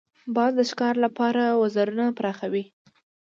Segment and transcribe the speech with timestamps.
[0.35, 2.63] باز د ښکار لپاره وزرونه پراخوي